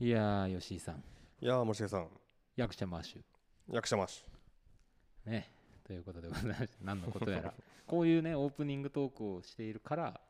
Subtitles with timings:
[0.00, 1.02] いやー、吉井さん、
[1.40, 2.08] いやー、森重さん、
[2.56, 3.74] 役者マッシュ。
[3.74, 4.24] 役者マッシ
[5.26, 5.50] ね。
[5.84, 7.54] ということでございまして、 何のことやら。
[7.86, 10.20] こういうね、オープニングトークをしているから、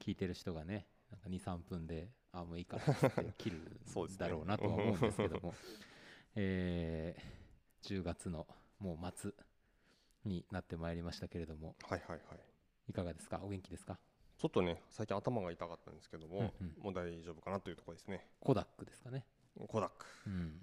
[0.00, 3.80] 聞いてる人がね、なんか2、3分で、あ、もういいかなって切る
[4.18, 5.54] だろうなとは思うんですけども、
[6.36, 8.46] えー、10月の
[8.78, 9.32] もう末
[10.24, 11.94] になってまいりましたけれども、ュ。
[11.94, 12.40] はいはいはい。
[12.90, 13.40] いかがですか？
[13.42, 13.98] お元気ですか？
[14.38, 18.26] ちょっとね、最近頭が痛かったんですけども、うんうんもう大丈夫かなというところですね。
[18.40, 19.24] コダックですかね。
[19.68, 20.06] コダック。
[20.26, 20.60] うん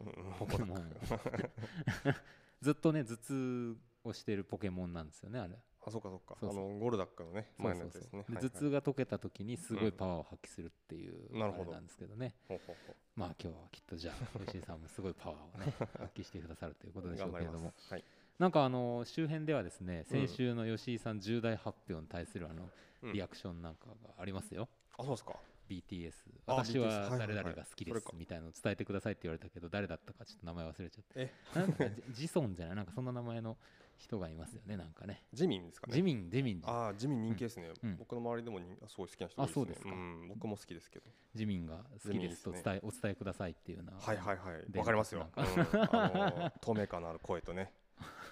[2.61, 5.55] ずっとね頭痛をしてるポケモンなんですよねあれ
[5.85, 6.37] あ、そうかそうか。
[6.41, 8.25] あの、ゴルダックのね、前のやつですね。
[8.29, 17.91] 頭痛が解けた時にすごいパワーを発揮するっていうあなるほどれなんですけどねほうほうほまあ今日はきっとじゃあ吉井さんもすごいパワーをね 発揮してくださるということうでしょうけれどもす。
[17.91, 18.03] はい。
[18.39, 20.27] なんかあの周辺ではですねうん。
[20.27, 22.69] 先週の吉井さん重大発表に対するあの
[23.03, 23.13] うん。
[23.13, 24.67] リアクションなんかがありますよ。
[24.97, 25.33] あ、そうですか。
[25.69, 26.11] BTS
[26.47, 31.09] あ私は誰々が好きですみたいなのを伝えてくださいって言われたけど誰だったかちょっと名前忘れちゃって。
[31.15, 32.75] え、 なんかジジソンじゃない？
[32.75, 33.57] なんかそんな名前の
[33.97, 35.23] 人がいますよねなんかね。
[35.33, 35.93] ジミンですかね？
[35.93, 36.61] ジミンジミン。
[36.63, 37.71] ああ、ジミン人気ですね。
[37.81, 37.97] うん。
[37.97, 39.41] 僕の周りでも人すごい好きな人。
[39.41, 39.89] あそうですか。
[39.89, 41.09] ん、僕も好きですけど。
[41.33, 43.97] ジミンが好きですと伝えお伝えくださいっていうような。
[43.97, 44.71] はいはいはい。
[44.71, 45.29] でわかりますよ。
[46.61, 47.71] 透明感のある声とね、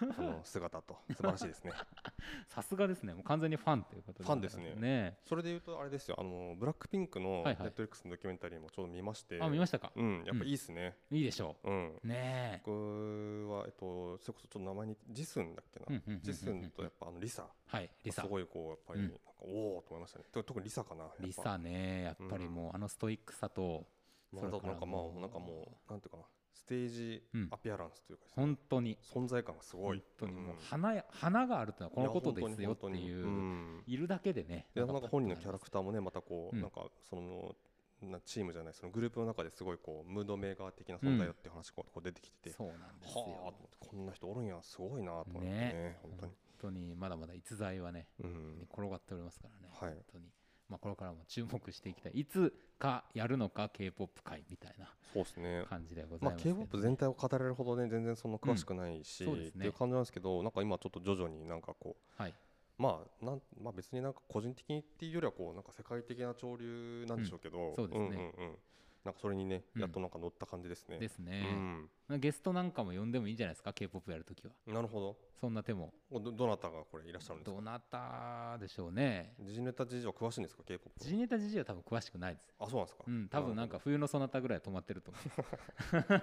[0.01, 0.97] あの姿と。
[1.09, 1.71] 素晴らしいですね。
[2.47, 3.13] さすがですね。
[3.13, 5.17] もう完全にファンということでファンですねね。
[5.25, 6.15] それで言うとあれですよ。
[6.19, 7.63] あの BLACKPINK のはいはい。
[7.63, 9.91] Netflix のドキュメンタリーもちょうど見まして、あ見ましたか？
[9.95, 10.23] うん。
[10.25, 10.97] やっぱいいっすね。
[11.11, 11.71] いいでしょう。
[11.71, 12.61] ん、うねえ。
[12.65, 17.47] 僕はえっとそれこそちょっと名前にジスンだっけな、うんうんうんうんうんジスンとやっぱあのリサ。
[17.67, 18.23] はいリサ。
[18.23, 19.07] すごいこうやっぱりうん。
[19.09, 20.25] なんか、おおと思いましたね。
[20.31, 23.87] と特にリサかなリサねやっぱりもうあのストイックさと
[24.31, 26.23] まあなんかまあなんかもうなんていうかな
[26.65, 27.47] ステージうん。
[27.51, 28.97] アピアランスというかですね、本当に。
[29.01, 30.03] 存在感がすごい。
[30.19, 30.33] 本当に。
[30.33, 36.61] もううん花や花があるってのはこのことですよっていううんいるだけでねでなんか本人のキャラクターもねまたこう、うん。
[36.61, 37.55] なんかその
[38.01, 43.53] なチームじゃないそのグループの中ですごいこうムードメーカー的な存在よっていう話がこう出てきてて、そうなんですよ。
[43.79, 45.55] こんな人おるんやすごいなと思ってね。
[45.55, 45.97] ね。
[46.01, 49.89] 本当に、本当にまだまだ逸材はねうん、転がっておりますからね、はい。
[49.93, 50.25] 本当に、
[50.71, 55.65] まあ、これからも注目していきたい、いつかやるのか、k p o p 界みたいなそうですね。
[55.69, 59.59] 感じでございまあますけど、K-POP 全体を語れるほどね全然そんな詳しくないし、うんそうですね。
[59.59, 62.33] っていう感じなんですけどなんか今ちょっと徐々になんかこうはい、
[62.77, 68.07] まあなんまあ別になんか個人的にっていうよりはこうなんか世界的な潮流なんでしょうけど、そうですね。
[68.07, 68.57] んうんうん。
[69.03, 69.81] なんかそれにねうん。
[69.81, 74.51] やっとなんか乗った感じですね、ですね、うん、ゲストなんかも呼んでもいいんじゃないですか、k p o p やるときは。
[74.67, 75.17] なるほど。
[75.39, 77.55] そんな手も、どどなたがこれいらっしゃるんですか？
[77.57, 82.47] どなたでしょうね、時事ネタ事情詳しいんですか？K-POP ジネタジジは多分詳しくないです。
[82.59, 83.03] あそうなんですか？
[83.07, 85.19] うん、多分なんか冬のそなたぐらい止まってると思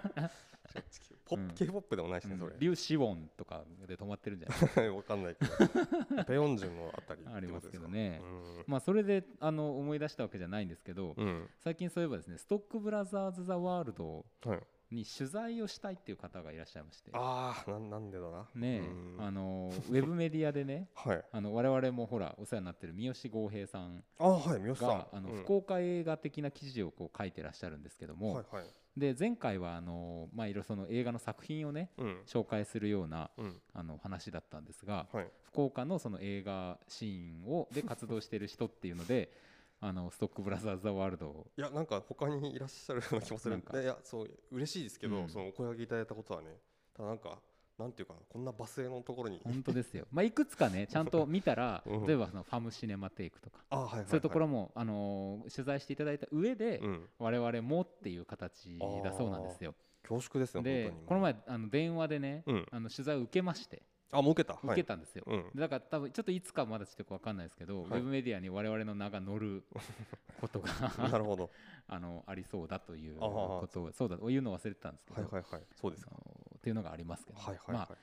[1.29, 1.49] ポップうん。
[1.55, 2.29] K-POP でもないしう。
[2.29, 2.55] ねそれ。
[2.59, 4.83] リュウシウォンとかで止まってるんじゃないですか？
[4.95, 6.25] わかんないけど。
[6.25, 8.21] ペヨンジュンのあたりありますけどね。
[8.23, 8.27] う
[8.61, 8.65] ん。
[8.67, 11.49] まあそれであの思い出したわけじゃないんですけど、うん。
[11.59, 14.61] 最近そういえばですね、ストックブラザーズ・ザ・ワールドはい
[14.91, 18.47] に取材をしたいっていう方がいらっしゃいまして、ああなんなんでだな。
[18.55, 19.25] ねえうん。
[19.27, 21.25] あのウェブメディアでね、 はい。
[21.31, 24.89] あの我々もほらお世話になってる三好剛平さんああはい三好さん。
[24.89, 25.37] があのうん。
[25.43, 28.65] 福岡映画的な記事をこう書いてらっしゃるんですけども、はいはい。
[28.97, 32.23] で前回はあのまあいろいろその映画の作品をねうん。
[32.27, 33.61] 紹介するようなうん。
[33.75, 35.31] あの話だったんですが、はい。
[35.45, 39.33] 福岡のその映画シーンをで活動している人っていうので
[39.81, 41.47] あのストックブラザーズ・ザ・ワールドを。
[41.57, 43.81] いやなんか他にいらっしゃるような気もするなんか。
[43.81, 45.29] いやそう嬉しいですけど、うん。
[45.29, 46.49] そのお声掛けいただいたことはね
[46.95, 47.39] ただなんか
[47.79, 49.41] なんていうかなこんな罵声のところに。
[49.45, 52.07] 本当ですよ、まあ、いくつかね ちゃんと見たらうん。
[52.07, 57.09] 例えばそのファムシネマテイクとかあはいはい、はい、そういうところも、あのー取材していただいた上で、うん。
[57.19, 59.75] 我々もっていう形だそうなんですよ。
[60.03, 64.59] 恐縮ですねで本当にこの前あの電話でね、うんあの取材を受けましてあもう受けた。
[64.63, 65.25] 受けたんですよ。
[65.27, 65.45] はい、うん。
[65.55, 67.91] でだから多分ちょっといつかまだちょっとよくわかんないですけど、はい。
[67.91, 69.65] ウェブメディアに我々の名が載る
[70.41, 70.69] ことが
[71.09, 71.51] なるほど。
[71.91, 75.63] あのありそうだということをそうだ言うの忘れてたんですけど、はいはいはい。
[75.75, 76.13] そうですか。
[76.57, 77.99] っていうのがありますけど、はいはいはい、まあ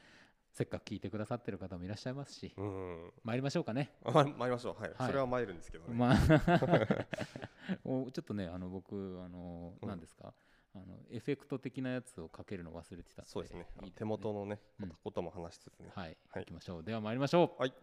[0.55, 3.91] せっかく聞いてくださってる方もいらっしゃいますし、うん参りましょうかね。
[4.05, 4.81] あま参りましょう。
[4.81, 5.07] はい、はい。
[5.07, 6.17] それは参るんですけどね、まあ
[7.83, 9.89] おちょっとねあの僕あのうん。
[9.89, 10.33] 何ですか、
[10.75, 13.65] あのエフェクト的なやつをかけるの忘れてたそうですね。
[13.83, 14.91] いい手元のね、うん。
[15.05, 16.43] ことも話しつつね、はい、はい。
[16.43, 16.83] 行きましょう。
[16.83, 17.61] では参りましょう。
[17.61, 17.73] はい。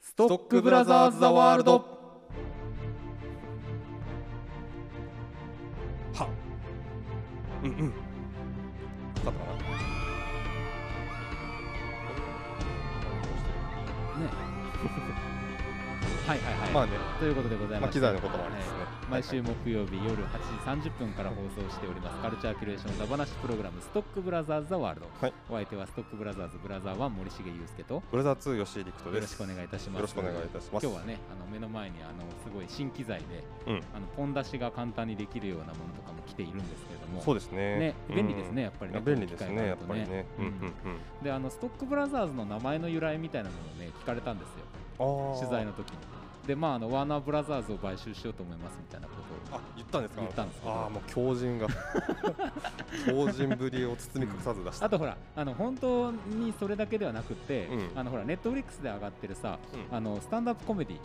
[0.00, 1.74] ストックブラザーズ・ザ・ワールド。
[6.14, 6.28] は。
[7.62, 7.76] うんうん。
[7.76, 9.52] 分かったかな？
[14.18, 14.26] ね。
[16.26, 16.60] はいはいはい。
[16.60, 16.92] はいまあね。
[17.20, 18.78] ということでございます、まあ機材のこともありですね。
[18.80, 22.18] はい毎週木曜日夜8時30分から放送しております。
[22.20, 25.32] カルチャーキュレーションダバナシプログラムストックブラザーズ・ザ・ワールド、はい。
[25.48, 28.02] お相手はストックブラザーズブラザー1森重裕介と。
[28.10, 29.32] ブラザー2吉井陸斗です。
[29.32, 29.96] よろしくお願いいたします。
[29.96, 30.86] よろしくお願いいたします。
[30.86, 33.82] 今日はねあの目の前にあのすごい新機材で、うん。
[33.94, 37.22] あのポン出しが簡単にできるようなものとかも来ているんですけれども。
[37.22, 37.78] そうですね。
[37.78, 38.16] ねうん。
[38.16, 40.26] 便利ですねやっぱりね便利ですねやっぱりね。
[40.38, 40.44] うん。
[40.44, 40.72] うんうん
[41.24, 44.68] であのストックブラザーズの名前の由来みたいなのをね聞かれたんですよ。
[44.98, 46.17] 取材の時に
[46.48, 49.12] でまああのワーナーブラザーズを買収しようと思いますみたいなこ
[49.50, 50.20] とをあ言ったんですか？
[50.22, 51.66] 言ったんですああもう強靭が。
[53.04, 57.90] 強靭ぶりを包み隠さず出した、あとほらあの本当にそれだけではなくて、うん。
[57.94, 59.58] あのほらネットフリックスで上がってるさ、
[59.90, 59.96] うん。
[59.96, 60.96] あのスタンドアップコメディ、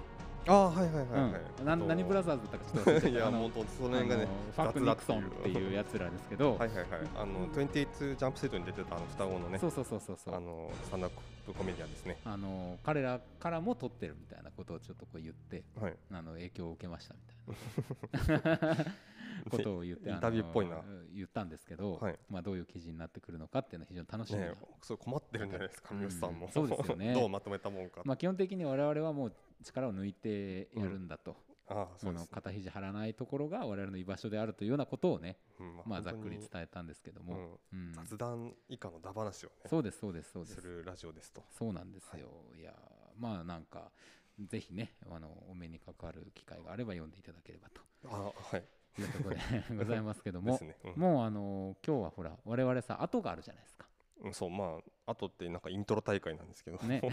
[0.48, 1.66] ああはいはいはいはい、うん。
[1.66, 6.88] な何ブラザーズだったかちょっといやもうその辺がねファック・ニクソンっていうやつらですけど、 はいはいはい。
[7.16, 9.60] あの22ジャンプセットに出てたあの双子のね。
[9.60, 10.18] そうそうそうそう。
[10.18, 11.12] そうあのスタンダッ
[11.46, 12.18] プコメディアンですね。
[12.26, 15.96] あの彼らからも撮ってるみたいなことをちょっとこう言ってはい。
[16.12, 18.86] あの影響を受けましたみたいな
[19.50, 20.80] ことを言ってインタビューっぽいな。
[20.80, 20.84] あの
[21.14, 22.20] 言ったんですけど、はい。
[22.30, 26.00] まあ、どういう記事になってくるのかっていうのは非常に楽しみな、ねそう困ってるんじゃないですかうん。
[26.00, 27.14] 三好さんも、そうですよね。
[27.16, 29.34] どうまとめたもんか、まあ、基本的に我々はもう
[29.64, 31.36] 力を抜いてやるんだと、
[31.68, 32.28] ああそあのうです、ね。
[32.34, 35.82] 肩肘張らないところが我々の居場所であるというようなことをね、うん。
[35.86, 37.88] まあ、ざっくり伝えたんですけども、うん。
[37.88, 37.94] うん。
[37.94, 39.56] 雑談以下のダ話をね。
[39.68, 40.56] そうですそうですそうです。
[40.56, 41.44] するラジオですと。
[41.52, 42.28] そうなんですよ、
[42.58, 42.74] い、や
[43.18, 43.92] まあなんか
[44.40, 47.70] ぜひねあのお目にかかる機会があれば読んでいただければ
[48.06, 48.64] あはい
[48.96, 49.42] というところで
[49.76, 51.02] ございますけどもね、うん。
[51.02, 53.88] もうあの今日はほら我々さ後があるじゃないですか。
[54.22, 57.02] うんそうまああとってなんかイントロ大会なんですけど、ね。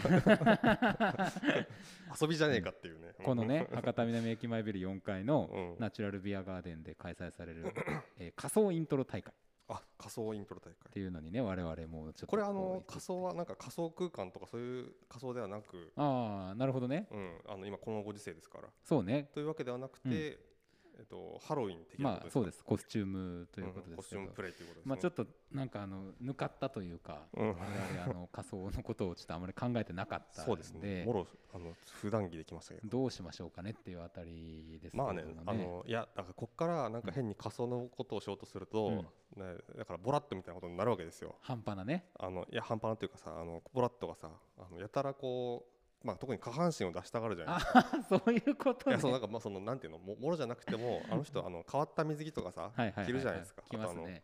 [2.21, 5.77] 遊びじゃねえかっていうね、このね博多南駅前ビル4階のうん。
[5.81, 7.75] ナチュラルビアガーデンで開催される、
[8.19, 9.33] えー仮想イントロ大会。
[9.33, 9.35] っ
[9.71, 10.93] あ仮想イントロ大会。
[10.93, 17.09] ていうのにね我々もうちょっとこれあの仮想はなんか仮想空間とかそういう仮想ではなく、ああなるほどね。
[17.11, 18.69] うん、あの今このご時世ですから。
[18.85, 19.31] そうね。
[19.33, 20.50] というわけではなくて、うん
[21.01, 22.63] えっと、ハロウィン的なまあそうです。
[22.63, 24.91] コスチュームということうんですけど、コスチュームプレイということですね。
[24.91, 27.57] まあちょっとなんかあの抜かったというか、うん。
[28.05, 31.05] あの仮想のことをちょっとあまり考えてなかったそうですね。
[31.07, 32.89] もろあの普段着できましたけど。
[32.89, 35.03] どうしましょうかねっていうあたりですね。
[35.03, 39.05] まあね、あのいやだからこっからなんか変に仮想のことをしようとすると、ね、
[39.79, 41.35] だからボラットみたいなことになるわけですよ。
[41.41, 42.05] 半端なね。
[42.19, 47.79] あのいや半端なというかさあのボラットがさあのやたらこう、まあ、特に下半身を出したがるじゃないですか。
[47.79, 48.95] あ そういうことね。
[48.95, 53.63] いやそうなんかまあそのなんていうのももろじゃなくてもあの人あの変わった水着とかさはい着るじゃないですか。
[53.69, 54.23] 着ますあとあのね。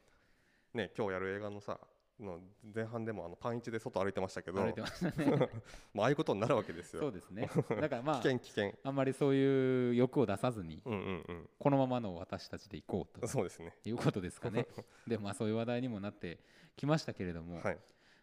[0.72, 1.78] ね今日やる映画のさ
[2.18, 2.40] の
[2.74, 5.50] 前半でもあのパンイチで外歩いてましたけど、歩いてましたね。
[5.92, 7.00] まあああいうことになるわけですよ。
[7.00, 7.50] そうですね。
[7.68, 8.74] だからまあ 危険危険。
[8.82, 13.20] あんまりそういう欲を出さずにうんうんこのままの私たちで行こううん。
[13.20, 13.76] とそうですね。
[13.84, 14.66] いうことですかね。
[15.06, 16.40] でまあそういう話題にもなって
[16.76, 17.78] きましたけれども、はい。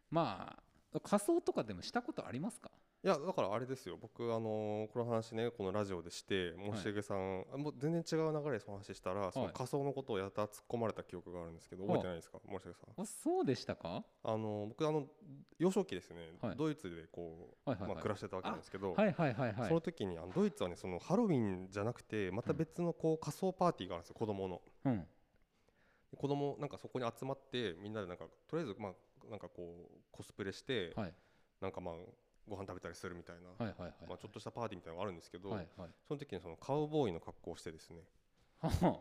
[0.10, 0.58] ま
[0.94, 2.72] あ仮想とかでもしたことありますか？
[3.06, 3.98] いやだからあれですよ。
[4.02, 13.02] 僕あのーこの話ねこのラジオでして森重さん、あもう全然違う流れでその話したら、その仮想のことをやたら突っ込まれた記憶があるんですけど覚えてないですか、森重さん？
[13.04, 14.06] あそうでしたか？
[14.24, 15.06] あのー僕あの
[15.60, 16.56] 幼少期ですね、はい。
[16.56, 17.96] ドイツでこう、はいはいはい。
[17.96, 19.68] まあ、暮らしてたわけなんですけど、はいはいはいはい。
[19.68, 24.62] その時にあのドイツはねそのハロウィンじゃなくてまた別のこう仮想パーティーがあるんですよ子供の。
[24.86, 25.06] うん。
[26.16, 28.94] 子供なんかそこに集まってみんなでなんかとりあえずまあ
[29.30, 31.14] なんかこうコスプレして、はい。
[31.60, 31.96] なんかまあ
[32.48, 33.66] ご飯食べたりするみたいな。
[34.08, 35.90] まあ、ちょっとしたパーティーみたいなのがあるんですけど、はいはい。
[36.08, 38.02] その時にそのカウボーイの格好をしてですね、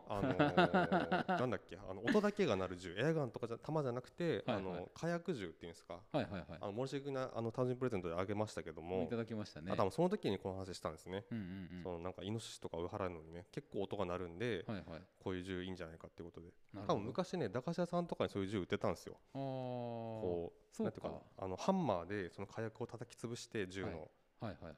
[0.08, 6.46] あのーなんだっけ、 あの音だけが鳴る銃、エアガンとかじゃ弾じゃなくて、はいはいあの火薬銃っていうんですか、はいはいはい。
[6.60, 9.72] あの森重君があの誕生日プレゼントであげましたけどもいた、だきましたね。
[9.72, 11.24] あ多分その時にこの話したんですね。
[11.30, 11.82] うんうんうん。
[11.82, 15.02] そのなんかイノシシとか追い払うのにね結構音が鳴るんで、はいはい。
[15.20, 16.52] こういう銃いいんじゃないかっていうことで
[16.86, 24.10] 多分昔ね駄菓子屋さんとかにそういう銃売ってたんですよこうなんていうかなあのハンマーでその火薬を叩き潰して銃の、はい。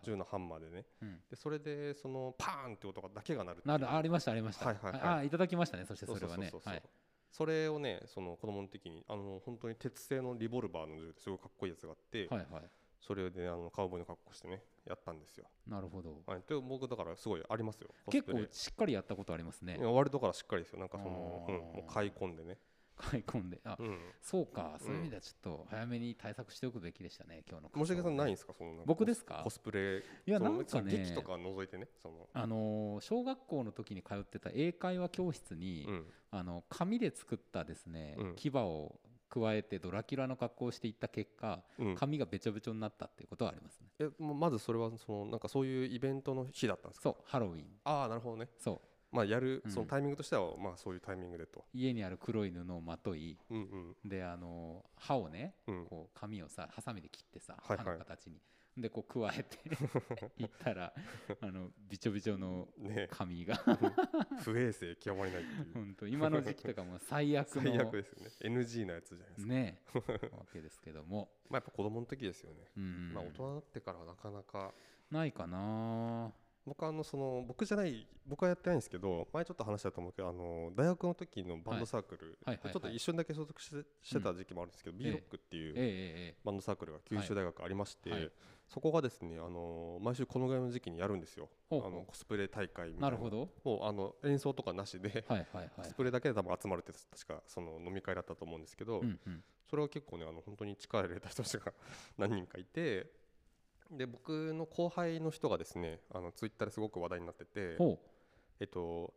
[0.03, 0.85] 銃のハンマーでね。
[1.03, 1.21] うん。
[1.31, 3.91] でそれでそのパーンって音がだけが鳴るなる。
[3.91, 4.67] ありましたありました。
[4.67, 5.01] はいはいはい。
[5.03, 5.85] あいただきましたね。
[5.87, 6.53] そしてそれはね。
[7.31, 12.63] それをねその子供の時にあの本当に鉄製のリボルバーの銃ですごいかっこいいやつがあって、はいはい。
[13.01, 16.23] それであのカウボーイの格好してねやったんですよ、なるほど。
[16.27, 17.89] はい、で僕だからすごいありますよ。
[18.11, 19.79] 結構しっかりやったことありますね。
[19.79, 20.79] 割とだからしっかりですよ。
[20.79, 22.57] なんかその、うん、もう買い込んでね、
[22.97, 23.61] 買い込んで。
[23.65, 24.77] あうん、そうか。
[24.81, 27.43] そういう意味ではちょっと早めに対策しておくべきでしたね。
[27.49, 27.71] 今日の。
[27.75, 29.41] 森重さんないんですかその僕ですか？
[29.43, 38.99] コスプレいやなんかね劇とか除いてねそのあのー小学校の時に通ってた英会話教室に、うんあの紙で作ったですね、うん牙を
[39.31, 43.89] 加えてドラキュラの格好をしていった結果、うん髪がべちょべちょになったっていうことはありますね。
[44.01, 47.03] えまずそれはそのなんかそういうイベントの日だったんですか？
[47.03, 47.67] そう、ハロウィン。
[47.85, 48.81] ああなるほどねそう。
[49.15, 49.71] まあやるうん。
[49.71, 51.65] そのタイミングとしてはまあそういうタイミングでと。
[51.73, 54.09] 家にある黒い布をまというんうん。
[54.09, 55.87] であの歯をねうん。
[55.87, 57.87] こう紙をさハサミで切ってさ、はいはい。
[57.87, 58.41] 歯の形に。
[58.77, 59.57] でこう加えて
[60.37, 60.93] いったら
[61.41, 63.07] あのびちょびちょのね。
[63.09, 63.55] 髪が。
[64.43, 65.75] 不衛生極まりないっていう。
[65.75, 68.57] 本当今の時期とかもう最悪の最悪ですよね。
[68.59, 69.83] NG なやつじゃないですか、ね。
[70.37, 73.13] わけですけども、まあやっぱ子供の時ですよね、うん。
[73.15, 74.75] まあ大人になってからはなかなか。
[75.11, 76.33] ないかな
[76.67, 82.65] 僕はあのその僕じゃない僕はやってないんですけど前ちょっと話したと思うけどあの大学の時のバンドサークル、はいはいはい。
[82.65, 85.05] はいちょっと一瞬だけ所属してた時期もあるんですけど、ええ。
[85.05, 88.21] B ロックっていうバンドサークルが九州大学ありまして、はい。
[88.21, 88.31] はい
[88.67, 91.51] そこがですねあの毎週このぐらいの時期にやるんですよ。
[91.71, 93.07] あのコスプレ大会みたいな。
[93.09, 93.51] なるほど。
[93.63, 95.71] もうあの演奏とかなしで、はいはいはい。
[95.77, 99.45] コスプレだけで多分集まるって確かその飲み会だったと思うんですけど、うんうん。
[99.69, 101.73] それは結構ねあの本当に力入れた人たちが
[102.17, 103.07] 何人かいて
[103.91, 107.99] で僕の後輩の人がですねあのツイッターですごく話題になっててほ
[108.61, 109.15] えっと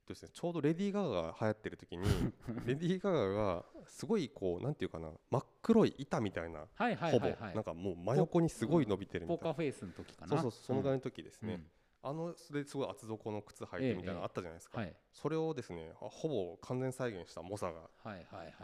[0.00, 2.04] えっとですね、ちょうどレディー・ガガが流行ってる時に
[2.66, 9.38] レディー・ガガがすごいこうなんていうかな真っ黒い板みたいなうはいはいほぼなんかもう真横にすごい伸びてるみたいな。
[9.38, 10.28] ポーカーフェイスの時かな。
[10.28, 11.70] そうそうそのぐらいの時ですね、うん。
[12.02, 14.94] あのそれですごい厚底の靴履いてみたいなのあったじゃないですか、はい。
[15.10, 17.88] それをですねあほぼ完全再現した猛者が、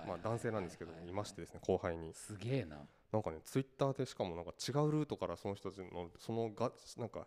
[0.07, 2.13] まあ、男性なんですけどはいいましてですね後輩に。
[2.13, 7.27] すげえななんかねツイッターでしかもなんか違うルートからその人たちのそのがなんか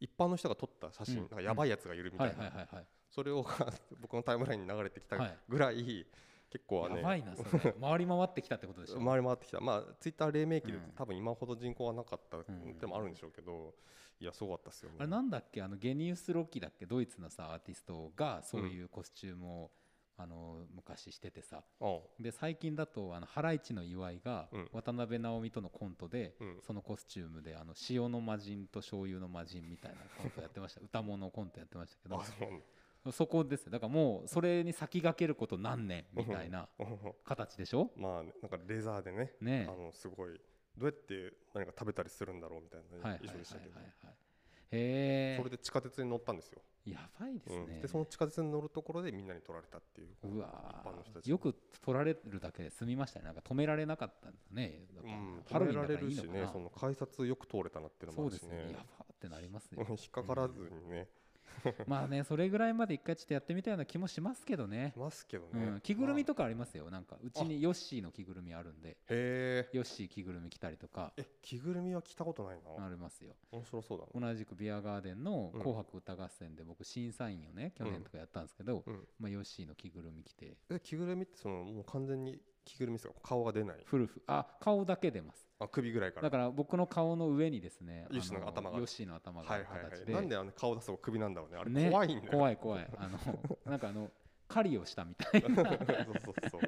[0.00, 1.20] 一般の人が撮った写真、うん。
[1.22, 3.46] なんかやばいやつがいるみたはいいな、はいはいはいそれを
[4.00, 6.04] 僕のタイムラインに流れてきたはいぐらい、
[6.50, 7.72] 結構はねやばいなそれ。
[7.80, 8.98] 回り回ってきたってことでしょ？
[9.04, 9.60] 回り回ってきた。
[9.60, 10.92] まあツイッター黎明期で、うん。
[10.96, 13.72] 多分今ほど人口はなかったっんてもあるんでしょうけど、
[14.18, 15.62] いやすごかったですよねあれなんだっけ？
[15.62, 16.86] あのゲニウス・ロッキーだっけ？
[16.86, 19.70] ドイツのさアーティストがそういうコスチュームを、
[20.16, 21.62] あの昔しててさ。
[21.80, 24.68] あで最近だとあのハライチの岩井がうん。
[24.72, 26.60] 渡辺直美とのコントで、うん。
[26.66, 30.80] そのコスチュームであの塩の魔人と醤油の魔人みたいなコントやってました。
[30.84, 32.20] 歌物コントやってましたけど。
[33.06, 36.68] あそこですよだからもうそれに先駆けること何年みたいな
[37.22, 37.90] 形でしょ？
[37.96, 39.66] まあねなんかレザーでねね。
[39.68, 40.40] あのすごい
[40.78, 43.84] どうやって何か食べたりするんだろうみたいなはいはいはいはい衣装でしたけど、はい
[44.70, 47.66] へえそれで地下鉄に乗ったんですよ、やばいですうん。
[47.66, 51.26] ね、でその地下鉄に乗るところでみんなに取られたっていううわ一般の人たち。
[51.26, 53.26] ーよく取られるだけで済みましたね。
[53.26, 54.86] なんか止められなかったんだね。
[54.94, 56.48] だからうん、止められるしね。
[56.52, 58.56] その改札よく通れたなっていうのもあるしね。
[58.56, 58.72] ね。
[58.72, 61.08] やばーってなりますうんよ引っかからずにね、
[61.86, 64.92] まあねそれぐらいまで一回ちょっとやってみたような気もしますけどね。
[64.96, 66.90] いますけどね、うん、着ぐるみまとかありますよ。
[66.90, 68.96] なんかうちにヨッシーの着ぐるみあるんで。
[69.02, 71.12] あへヨッシー着ぐるみ着たりとか。
[71.16, 73.34] ええ着ぐるみは着たことないなありますよ。
[73.50, 74.28] 面白そうだな。
[74.28, 79.08] 同じくビアガーデンの「うん紅白歌合戦」で僕審査員をね去年とかやったんですけど、うん。
[79.18, 80.56] まあ、ヨッシーの着ぐるみ着て。
[80.70, 83.14] え着ぐるみってそのもう完全に着ぐるみですか？
[83.22, 83.82] 顔が出ない。
[83.84, 86.22] フルフあ顔だけ出ますあ首ぐらいから。
[86.22, 88.78] だから僕の顔の上にですねヨッシーの頭が。
[88.78, 90.12] ヨッシーの頭がはいはいはい。
[90.12, 91.58] なんであの顔出すと首なんだろうね。
[91.58, 91.90] あれね。
[91.90, 92.88] 怖いんだよ、怖い怖い。
[92.96, 93.18] あの
[93.66, 94.10] なんかあの
[94.46, 95.56] 狩りをしたみたいな。
[95.56, 95.66] そう
[96.24, 96.60] そうそう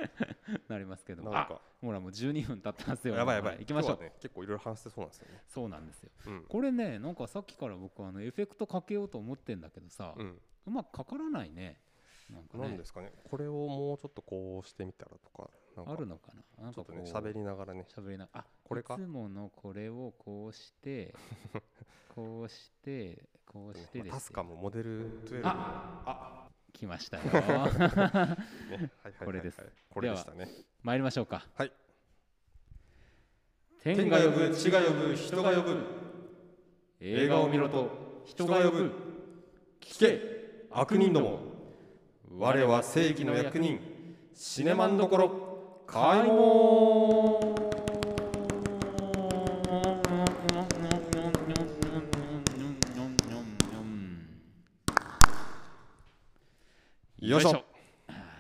[0.69, 1.23] なりますけど。
[1.23, 3.15] なんあかほらもう12分経ってますよ。
[3.15, 3.59] やばいやばい。
[3.59, 5.43] 行きましょう、ね結構いろいろ話してそうなんですよね。
[5.49, 6.11] そうなんですよ。
[6.27, 6.45] うん。
[6.49, 10.39] これねなんかさっきから僕あのエフェクトかけようと思ってんだけどさ、うん。
[10.67, 11.79] うまくかからないね
[12.31, 12.77] なんかね。
[12.77, 13.13] ですかね。
[13.31, 15.49] これをもうちょっとこうしてみたらとか
[15.87, 16.65] あるのかな。
[16.65, 17.87] なんちょっとね喋りながらね。
[17.95, 18.95] 喋りなあこれか？
[18.95, 21.15] いつものこれをこうして
[22.15, 24.05] こうしてこうしてですよ。
[24.07, 27.25] まあタスカもモデル12あ来ましたよ。
[27.25, 29.65] ねはいこれです。
[29.91, 30.49] これでしたね。
[30.83, 31.47] 参りましょうか。
[31.55, 31.73] はい。
[33.81, 35.85] 天が呼ぶ地が呼ぶ人が呼ぶ。
[36.99, 38.93] 映画を見ろと人が呼ぶ。
[39.81, 40.67] 聞け。
[40.73, 41.56] 悪人ども
[42.31, 43.79] 我は正義の役人
[44.35, 47.66] シネマンどころ開門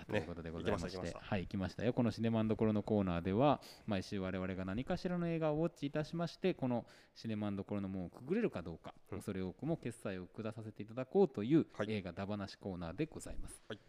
[0.08, 1.92] ということでございまして、行きました行きましたはい、行きましたよ。
[1.92, 13.60] このシネマンどころのコーナーでは、毎週我々が何かしらの映画をウォッチいたしまして、このシネマンどころの門をくぐれるかどうか、うん恐れ多くも決済を下させていただこうという、はい映画だばなしコーナーでございます。
[13.68, 13.80] はい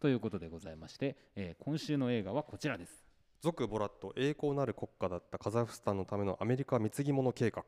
[0.00, 3.04] ということでございまして、えー今週の映画はこちらです。
[3.40, 7.64] 俗ボラット栄光なる国家だったカザフスタンのためのアメリカ貢ぎ物計画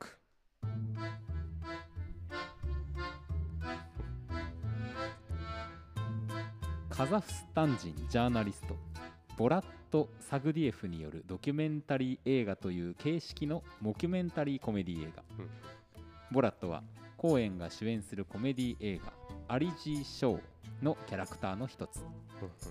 [7.01, 8.75] カザフスタン人ジャーナリスト
[9.35, 15.49] ボラット・サグディエフによるドキュメンタリー映画という形式のモキュメンタリーコメディ映画、うん。
[16.31, 16.83] ボラットは
[17.17, 19.13] コーエンが主演するコメディ映画
[19.47, 20.39] アリジー・ショー
[20.83, 22.05] のキャラクターの一つ。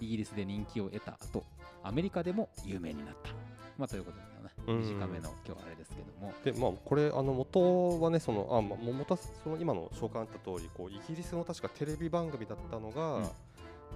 [0.00, 1.44] イギリスで人気を得た後
[1.82, 3.30] アメリカでも有名になった、
[3.78, 4.30] まあ、ということで
[4.66, 6.32] 短めの今日はあれですけども。
[6.44, 13.28] でまあこれあの元はねそのあ、まあ、も元はその今の紹介あった通りこうイギリスの確かテレビ番組だったのが、うん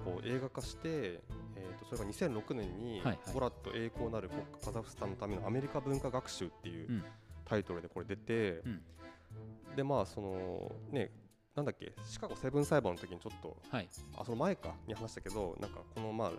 [0.05, 3.01] こう映画化して、えー、とそれが2006年に、
[3.33, 7.03] ボラット栄光なる国家カザフスタンのためのアメリカ文化学習っていう、うん。
[7.45, 8.81] タイトルでこれ出て、うん。
[9.75, 11.11] でまあそのね
[11.55, 13.87] なんだっけシカゴセブン裁判の時にちょっとはい。
[14.17, 16.31] あその前かに話したけどなんかこのまあ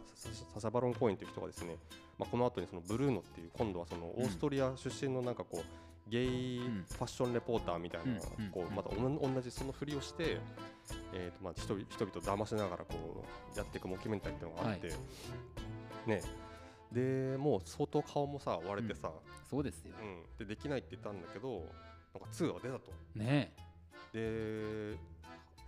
[0.55, 1.77] ササバロン・コーエンという人がですね、
[2.19, 5.65] まあ、この後にそのブルーノっていう今度はそのオーストリア出身のなんかこう
[6.09, 6.85] ゲイうん。
[6.85, 8.21] ファッションレポーターみたいな
[8.53, 10.39] こうまたおん同じそのふりをして、
[11.13, 14.93] えーとまあ人々人々を騙しながらこうやっていくモキュメンタリーっていうのがあって、
[16.07, 16.23] ね。
[16.93, 19.11] でもう相当顔もさ割れてさ、
[19.51, 19.95] そうですよ。
[20.01, 20.47] うん。
[20.47, 21.71] でできないって言ったんだけどなんか
[22.33, 22.93] 2は出たと。
[23.15, 23.53] ね。
[24.13, 24.97] で、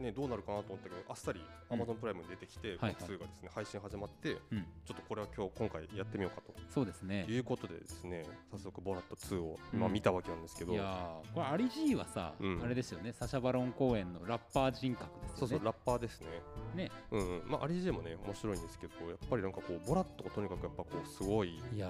[0.01, 1.41] ね、どうなるかなと思ったけどあっさり
[1.71, 1.81] うん。
[1.81, 2.95] Amazon プライムに出てきて、はいはい。
[2.95, 4.65] 2がですね配信始まってうん。
[4.87, 7.25] ちょっとこれは今日今回やってみようかそうですね。
[7.25, 9.79] ということでですね早速ボラット2をうん。
[9.79, 12.63] 今見たわけなんですけど、いやーこれアリ G はさ、うん。
[12.63, 15.33] あれですよねサシャ・バロン公演のラッパー人格ですよね。
[15.37, 16.27] そうそうラッパーですね。
[16.75, 16.91] ね。
[17.11, 17.51] うんうん。
[17.51, 21.89] まあアリジェもね面白いんですけどやっぱりなんかこうボラットがとにかくやっぱこうすごい、いや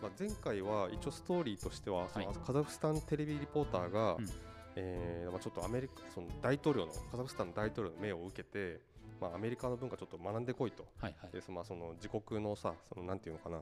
[0.00, 2.36] まあ、前回は一応ストーリーとしてはそのはい。
[2.46, 4.26] カザフスタンテレビリポーターが、うん
[4.76, 8.80] えーまあ、ちょっとアメリカその大統領のカザフスタンの大統領の命を受けて、
[9.20, 10.84] まあ、アメリカの文化ちょっと学んでこいと。
[11.00, 11.32] ーはいはい。
[11.32, 13.60] でそのまあその自国のさそのなんていうのかな。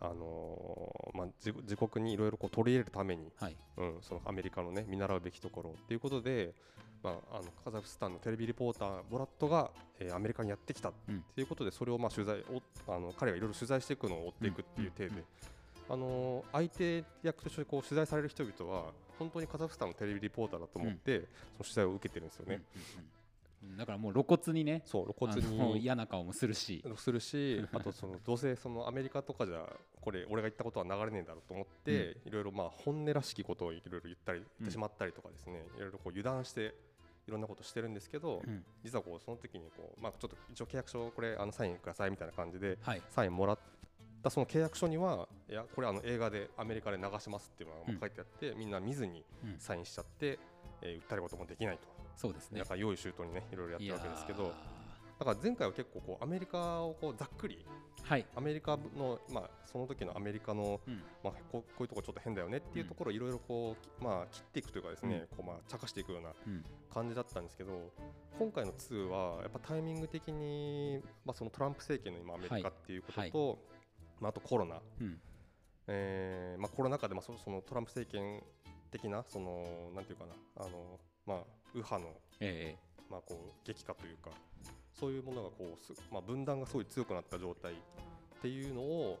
[0.00, 3.56] あのーまあ、自自国にいろいろこう取り入れるために、はい。
[3.78, 6.54] うん、そのアメリカのね見習うべきところっていうことで、
[7.02, 12.62] まあ、あのカザフスタンのテレビリポーターボラットが、えーアメリカにやってきたってうんいうことでそれをまあ取材お
[12.92, 15.24] あの彼がいろいろ取材していくのを追っていくっていう体で、うんうん。
[15.90, 21.28] あのー相手役としてこう取材される人々は本当にカザフスタンのテレビリポーターだと思って、その
[21.64, 22.62] 取材を受けてるんですよね。
[23.76, 25.80] だからもう露骨にねそう露骨に。
[25.80, 26.84] 嫌な顔もするし。
[26.96, 29.68] するし あとそのどうせそのアメリカとかじゃ
[30.00, 36.74] これ俺が言ったことは流れねえだろうと思って、いろいろまあ本音らしきことをいろいろ言ったり言ってしまったりとかですね、いろいろこう油断して
[37.26, 38.64] いろんなことしてるんですけど、うん。
[38.82, 43.02] 実はこうその時にこうまあちょっと一応契約書これあのサインくださいみたいな感じではい。
[43.10, 43.58] サインもらっ
[44.22, 49.54] たその契約書にはいやこれあの映画でアメリカで流しますっていうのが書いてあって、みんな見ずにうん。
[49.58, 50.38] サインしちゃって、
[50.82, 51.88] えー訴えることもできないと。
[52.16, 52.60] そうですね。
[52.60, 54.52] だから用意周到にねいろいろやってるわけですけど。
[55.18, 58.26] だから前回は結構こうアメリカをこうざっくりーはい。
[58.36, 61.02] アメリカの、まあ、その時のアメリカの、うん。
[61.24, 66.64] まあ、こうこういうとこちょっと変だよねっていうところをいろいろこう、きまあ、切っていくというかですね、こうまあ茶化していくようなうん。
[66.92, 67.92] 感じだったんですけど
[68.38, 73.58] 今回の2はやっぱタイミング的に、まあ、そのトランプ政権の今アメリカっていうことと、はい
[74.20, 75.20] まあ、あとコロナ、うん。
[75.86, 78.42] えーまあ、コロナ禍でまあそそのトランプ政権
[78.90, 81.38] 的なそのなんていうかなあの、まあ、
[81.74, 82.76] 右派のえ
[83.10, 84.30] まあ、こう激化というか
[84.92, 87.76] そういうものがこうす、まあ、分断がすごい強くなった状態っ
[88.42, 89.18] ていうのを、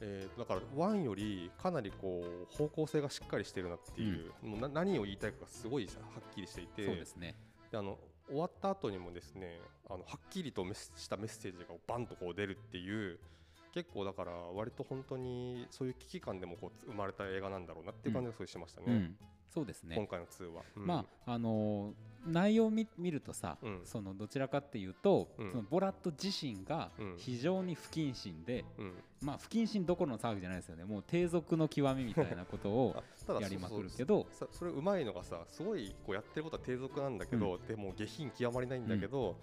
[0.00, 7.34] えーだからワンよりかなりこう方向性がしっかりしてるなっていう、もうな何を言いたいかがすごいさはっきりしていてえそうですね。
[7.70, 10.64] であの終わった後にもですねあのはっきりと
[10.96, 13.18] したメッセージがバンとこう出るっていう
[13.78, 19.16] 結構だから割と本当にそういう危機感でもこう生まれた映画なんだろうなっていう感じがすごいしましたね、うん。
[19.54, 19.94] そうですね。
[19.94, 20.62] 今回の2は。
[20.76, 20.86] うん。
[20.86, 21.92] まああのー
[22.26, 23.80] 内容を見見るとさ、うん。
[23.84, 25.50] そのどちらかっていうと、うん。
[25.52, 27.14] そのボラット自身がうん。
[27.16, 28.94] 非常に不謹慎で、うん。
[29.22, 30.84] まあ不謹慎どころの騒ぎじゃないですよね。
[30.84, 33.02] もう低俗の極みみたいなことを
[33.40, 39.36] やりまくるけどさそれうまいのがさすごいこうやってることは低俗なんだけど、でも下品極まりないんだけど、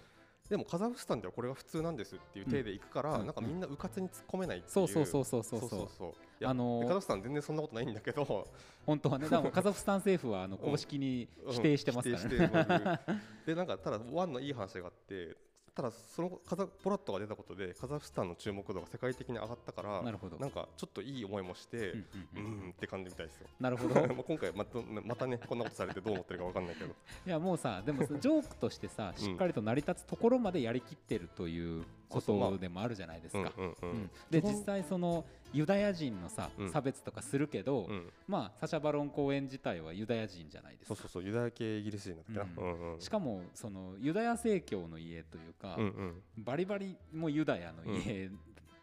[0.49, 5.69] でもカザフスタンではこれが普通なんですっていう体でいくから、なんかみんなうかつに突っ込めないっていう、うん、そうそうそうそうそう。
[5.69, 6.07] そうそ
[6.41, 8.47] うあのー、カザフスタン全然そんなことないんだけど。
[8.85, 15.35] 本当はねでも カザフスタン政府はあの公式に否定してますからね、うんうん、でなんかただワンのいい話があって
[15.75, 20.37] ただそのカザポラットが出たことでカザフスタンの注目度が世界的に上がったからなるほど。
[20.37, 21.91] なんかちょっといい思いもして
[22.35, 23.47] うんって感じみたいですよ。
[23.59, 23.95] なるほど。
[23.99, 26.95] まあ今回またまたねこんなことされてどう思ってるかわかんないけど。
[27.27, 31.83] いやもうさでもジョークとしてさしっかりと成り立つところまでやりきってるという
[32.21, 33.51] ことでもあるじゃないですか。
[34.29, 36.69] で実際そのユダヤ人のさうん。
[36.71, 38.09] 差別とかするけど、うん。
[38.27, 40.95] まあサシャ・バロン公演自体はユダヤ人じゃないですか。
[40.95, 45.77] そうそうそうユダヤ系イギリス人だったな、しかもそのユダヤ正教の家というか、
[46.37, 48.29] バリバリもうユダヤの家っ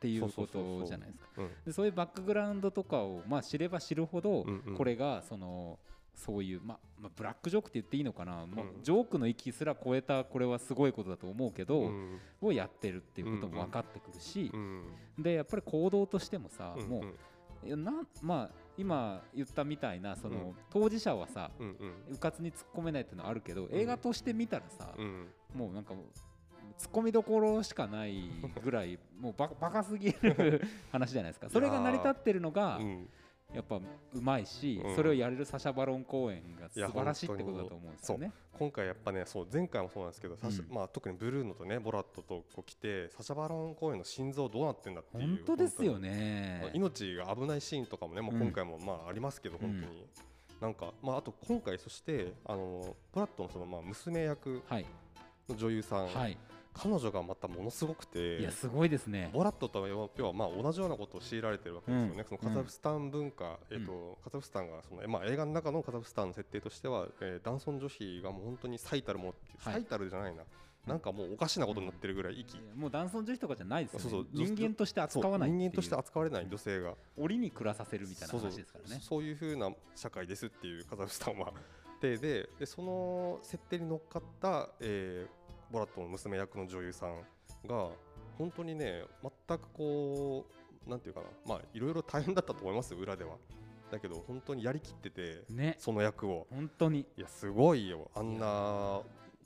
[0.00, 1.42] ていうことじゃないですか。
[1.42, 1.50] うん。
[1.66, 5.78] でそういうバックグラウンドとかをまあ知れば知るほど、これがその
[6.14, 12.20] そういう、ままあ、ブラックジョークって言っていいのかな、もううんジョークの域すら超えたこれはすごいことだと思うけど、うん。
[12.40, 14.84] をやってるっていうことも分かってくるしう、ん。
[15.18, 17.14] でやっぱり行動としてもさ、うんもう
[17.64, 20.54] いやなんまあ今言ったみたいなその、うん。
[20.70, 21.76] 当事者はさうん
[22.08, 22.14] うん。
[22.14, 25.28] うかつに突っ込めないっていうのはあるけど、映画として見たらさ、うん。
[25.54, 26.04] もうなんかもう
[26.78, 28.30] 突っ込みどころしかない
[28.62, 31.48] ぐらいもうババカすぎる 話じゃないですか。
[31.50, 33.08] それが成り立ってるのが、うん
[33.54, 33.82] やっぱう
[34.20, 34.96] まいし、うん。
[34.96, 38.32] それをやれるサシャ・バロン公演が素晴らしいってことだと思うんですよね。
[38.58, 40.74] 今回やっぱねそう前回もそうなんですけど、うん。
[40.74, 46.70] まあ、特にブルーノとねボラットとこう来てサシャバロン公演の心臓どうなってんだっていう本当ですよね。
[46.74, 48.40] 命が危ないシーンとかもね、もううん。
[48.40, 49.60] 今回もまあありますけど、うん。
[49.60, 50.06] 本当に、
[50.60, 54.86] なんか、まあ、あと今回そしてあのボラットのそのまあ娘役はい、
[55.48, 56.38] の女優さん、はい、
[56.74, 59.30] 彼女がまたものすごくていやすごいですね。
[59.32, 62.24] ボラットとは要はまあ同じようなことを強いられてるわけですよね、うん。
[62.24, 69.74] そのカザフスタン文化、えーとカザフスタンがその、まあ、映画の中のカザフスタンの設定としては、えー男尊女卑がもう本当に最たるものっていう、はい。
[69.74, 70.42] 最たるじゃないな、
[70.86, 74.02] なんかもうおかしなことになってるぐらい息、いやもう男尊女卑とかじゃないですよね。
[74.02, 74.26] そうそう。
[74.32, 78.90] 人間として扱わない人間として扱われない女性が、檻に暮らさせるみたいな話ですからね。
[78.90, 79.36] そうそう。
[79.36, 81.52] そうな社会ですっていうカザフスタンは。
[82.00, 85.41] でででその設定に乗っかった、えー
[85.72, 87.22] ボラットの娘役の女優さん
[87.66, 87.88] が
[88.36, 89.04] 本当にね
[89.48, 90.46] 全くこ
[90.86, 93.36] うなんていうかなまあいろいろ大変だったと思いますよ裏では。
[93.90, 96.46] だけど本当にやりきっててね、その役を。
[96.50, 97.00] 本当に。
[97.00, 98.10] いやすごいよ。
[98.14, 99.02] あんいな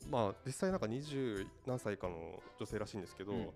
[0.09, 3.49] まあ実際なんか20何歳かの女性らしいんですけど、うんうん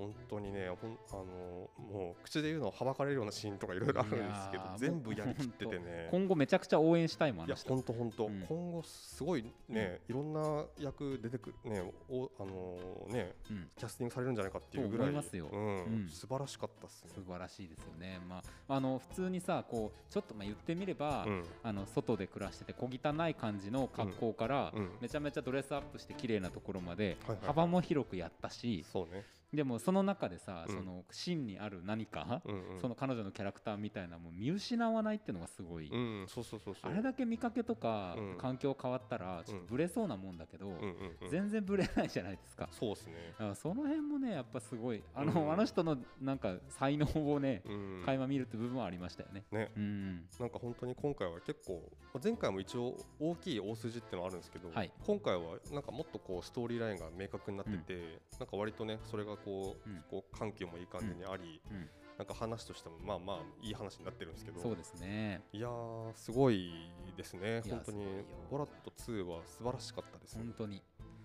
[0.00, 6.08] 本当にねほんあのもう口で言うのをはばかれるようなシーンとかいろいろあるんですけど全部やりきっててね。
[6.10, 8.40] 今後めちゃくちゃ応援したいもんあいや本当本当、うん。
[8.48, 13.68] 今後すごいね、いろんな役出てくるねおあのーねうん。
[13.76, 15.10] キャスティングされるんじゃないかっていうぐらい。
[15.10, 15.48] いますよ。
[15.52, 15.84] うん。
[15.84, 16.08] うん。
[16.08, 17.10] 素晴らしかったっすね。
[17.14, 18.20] 素晴らしいですよね。
[18.26, 21.44] まあ、あの普通にさこうちょっとまあ言ってみれば、うん。
[21.62, 24.90] あの外で暮らしてて小汚い感じの格好から、うん。
[25.00, 30.74] めちゃめちゃドレスアップして綺麗なところまで幅も広くやったし、そうねでもその中でさ、うん。
[30.74, 32.80] その真にある何か、うんうん。
[32.80, 36.92] その彼女のキャラクターみたいなもう見失わないっていうのがすごい、うんそうそうそうそう。
[36.92, 38.38] あれだけ見かけとか、うん。
[38.38, 40.80] 環境変わったらちょっとブレそうなもんだけど、うんうん
[41.22, 41.30] うん。
[41.30, 42.68] 全然ブレないじゃないですか。
[42.70, 43.14] そうですね。
[43.32, 45.52] だからその辺もねやっぱすごいあの,、うん。
[45.52, 48.02] あの人のなんか才能をね、うん。
[48.06, 49.44] 垣間見るって部分はありましたよね。
[49.50, 49.72] ね。
[49.76, 50.24] うん。
[50.38, 51.82] なんか本当に今回は結構
[52.14, 54.92] まあ前回も一応大きい大筋っていうのはあるんですけど、はい。
[55.04, 60.02] 今回はなんかもっとこうストーリーラインが明確になってて、なんか割とねそれがこう,、うん。
[60.10, 61.88] こう緩急もいい感じにあり、うん。
[62.18, 64.60] なんか話としてもまあまあいい話になってるんですけど。
[64.60, 65.42] そうですね。
[65.52, 66.70] いやーすごい
[67.16, 67.62] ですね。
[67.62, 68.04] 本当に
[68.50, 70.36] ボラット2は素晴らしかったです。
[70.36, 70.82] ね本当に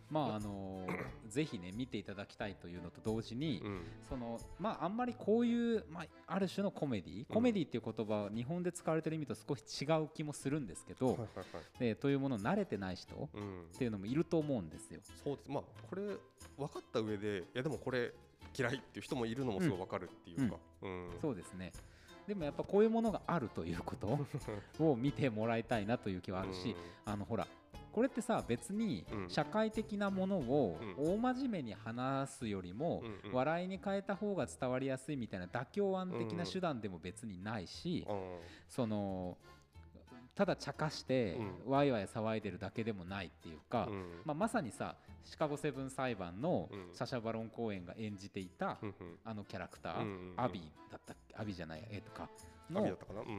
[0.10, 3.82] まああのーぜひね見ていただきたいというのと同時に、うん。
[4.08, 11.80] そのまああんまりこういう、まあ、ある種のコメディコメディっていう言葉は日本で使われてる意味と少し違う気もするんですけど、はいはいはい。
[11.80, 13.66] でというもの慣れてない人っうん。
[13.78, 15.00] ていうのもいると思うんですよ。
[15.24, 15.52] そうです。
[15.52, 16.04] まあこれ
[16.58, 18.14] 分かった上でいやでもこれ
[18.58, 21.10] 嫌いっていう人もいるのもすごい分かるっていうか、うん。
[21.22, 21.74] そうですね。
[22.28, 24.26] でもやっぱこういうものがあるということ
[24.80, 27.48] を 見てもらいたいなという気はあるし、あのほら
[27.96, 29.30] これってさ別にうん。
[29.30, 38.18] 社会的なものをう大真面目に話すよりも笑いに変えた方が伝わりやすいみたいな妥協案的な手段でも別にないしうん。
[38.68, 39.38] その
[40.36, 44.04] ただ茶化してうワイワイ騒いでるだけでもないっていうか、うん。
[44.26, 46.90] まあ、まさにさシカゴセブン裁判のうん。
[46.94, 48.78] サシャ・バロン公演が演じていた
[49.24, 52.30] あのキャラクター、アビーだったアビーじゃないえっ、とか
[52.70, 52.86] の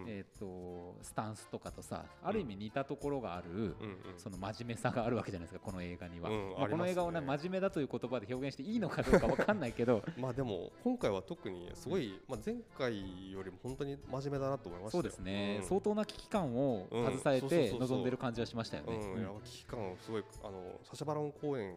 [0.06, 3.74] えー、とスタンスとかとさある意味似たところがある、
[4.16, 10.02] その真面目さがあるわけじゃないですかこの映画には、うんまこの映画をね真面目だという言葉で表現していいのかどうかわかんないけど。
[10.18, 15.02] まあでも今回は特にすごい、まあ、前回よりも本当に真面目だなと思いましたよ。
[15.02, 15.68] そうですね、うん。
[15.68, 17.18] 相当な危機感をうん。
[17.18, 18.98] 携えて臨んでる感じはしましたよね。
[19.44, 21.76] 危機感をすごいあのサシャバロン公演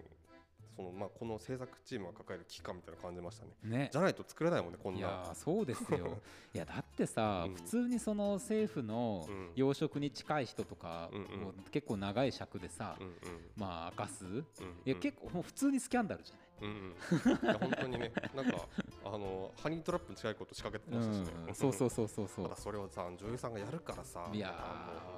[0.80, 3.52] そのまあこの制作チームが抱える危機感みたいなの感じましたね。
[3.66, 3.90] うんね。
[3.92, 5.00] じゃないと作れないもんねこんな。
[5.00, 6.18] いやーそうですよ。
[6.56, 7.56] いやだってさ、うん。
[7.56, 9.52] 普通にその政府のうん。
[9.56, 13.16] 養殖に近い人とか、うん結構長い尺でさ、うんうん。
[13.58, 14.46] まあ明かす、うん。
[14.86, 16.49] いや結構もう普通にスキャンダルじゃない？
[16.62, 17.54] うんうん。
[17.60, 18.12] 本当にね。
[18.36, 18.68] なんか
[19.06, 22.46] あのハニートラップに近いこと仕掛けてましたしね、うん、そうそうそうそうそう。
[22.46, 24.54] ただそれをさ女優さんがやるからさいや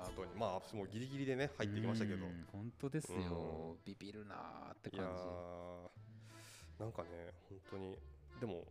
[0.05, 0.31] 本当に。
[0.39, 6.83] まあもうギリギリでね入ってきましたけど、うん本当ですよ、うビビるなーっていや感ー。
[6.83, 7.09] なんかね
[7.49, 7.97] 本当に。
[8.39, 8.65] でも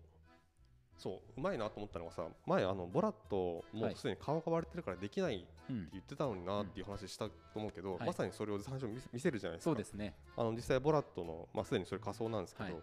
[1.00, 3.94] そううまいなと思ったのがさ前あのボラットもはい。
[3.94, 8.06] うすでに顔が割れてるからできないって言ってたのになっていう話したと思うけど、はい。
[8.06, 9.70] まさにそれを最初見せるじゃないですか。
[9.70, 10.14] そうですね。
[10.36, 12.82] あの実際ボラットのまあすでにそれ仮装なんですけど、はい。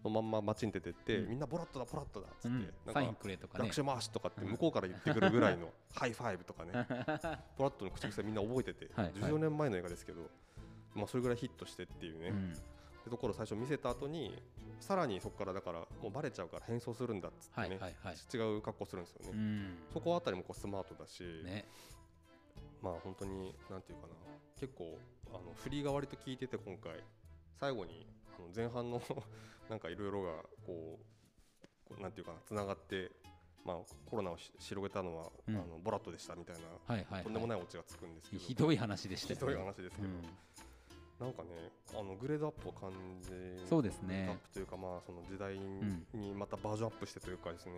[0.00, 1.30] そのまんま街に出てって、うん。
[1.30, 3.64] みんなボラットだボラットだっつって、うん、サインなんかくれとかね。
[3.64, 6.72] 学習回しとかって向こうから言ってくるぐらいの high five とかね
[7.58, 9.12] ボラットの口癖みんな覚えてて、はい。
[9.12, 10.30] 14年前の映画ですけど、
[10.94, 12.54] まあ、それぐらいヒットしてっていうね、うん
[13.10, 14.42] ところを最初見せた後に
[14.80, 18.14] さらにそこからだからもうバレちゃうから変装するんだっつってはいね、はいはい。
[18.14, 19.78] 違う格好するんですよね、うん。
[19.92, 21.64] そこあたりもこうスマートだし、ね。
[22.82, 24.14] まあ本当になんていうかな
[24.60, 24.98] 結構
[25.30, 27.02] あの振りが割と効いてて今回。
[27.58, 28.06] 最後に
[28.38, 29.00] あの前半の
[29.70, 33.10] なんかいろいろがこうこうなんていうかなつながって
[33.64, 33.76] まあ、
[34.08, 35.56] コロナをし広げたのは、うん。
[35.56, 38.42] あのボラットでしたみたいな、はいはい、はい、とんでもないオチがつくんですけど。
[38.42, 39.46] ひどい話でしたよね。
[39.46, 40.22] ひどい話ですけど、うん
[41.20, 41.48] なんかね
[41.94, 42.90] あのグレードアップを感
[43.22, 43.30] じ
[43.68, 44.28] そうですね。
[44.30, 45.56] アップというかまあその時代
[46.12, 47.72] にまたバージョンアップしてというかですね、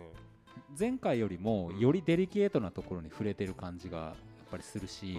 [0.77, 4.15] 前回よりもよりデリケートなところに触れてる感じが
[4.49, 5.17] ぱりするし、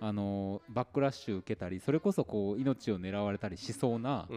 [0.00, 4.28] あのバックラッシュ受けたりそれこそこう命を狙われたりしそうな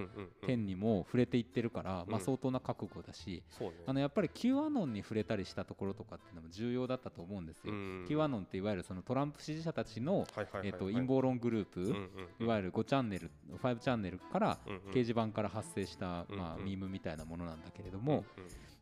[0.46, 3.44] 点にも触れていってるから、まあ、うん相当な覚悟だし、
[3.86, 7.74] あのやっぱり Q アノンに触れたりしたところとかっていうのも重要だったと思うんですよ。
[7.74, 10.26] うん Q アノンっていわゆるそのトランプ支持者たちの、
[10.64, 11.96] えっと陰謀論グループ、
[12.40, 13.32] いわゆる5チャンネル
[13.62, 14.58] 5チャンネルから
[14.92, 16.66] 掲示板から発生した、うんまあ、うん。
[16.66, 18.24] ミームみたいなものなんだけれどうんも、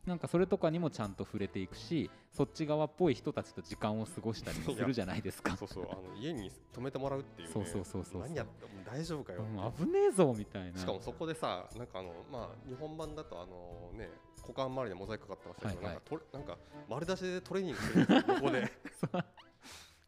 [0.06, 5.56] なんかそれとかにもちゃんと触れていくしそっち側っぽい人たちと時間を過ごしたりもするじゃないですか。
[5.56, 7.54] そうそうあの家に泊めてもらうっていうね。
[7.54, 9.40] そうそうそうそう何やっても大丈夫かよ。
[9.40, 10.78] ううん危ねえぞみたいな。
[10.78, 14.08] しかもそこでさなんかあのまあ日本版だとあのね
[14.40, 16.02] 股間周りでモザイクかかってましたけど、はいはい。
[16.32, 16.58] なんかなんか
[16.88, 18.72] 丸出しでトレーニングしてるんですよここで。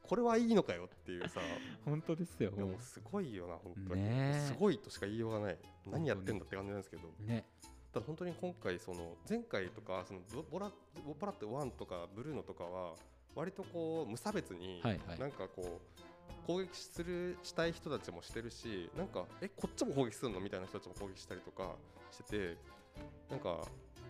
[0.02, 1.40] これはいいのかよっていうさ。
[1.84, 2.50] 本当ですよ。
[2.50, 4.40] でもすごいよな本当に、ねえ。
[4.46, 5.58] すごいとしか言いようがない。
[5.86, 7.02] 何やってんだって感じなんですけど。
[7.20, 7.44] ね
[7.92, 10.70] ただ本当に今回その前回とかそのボボラ
[11.04, 12.94] ボラット1とかブルーノとかは
[13.34, 14.82] 割とこう無差別に
[15.18, 21.76] なんかこう攻撃するしたい人たちもしてるしなんかえこっちも攻撃するのみたいな人たちも攻撃したりとか
[22.10, 22.56] してて
[23.30, 23.60] なんか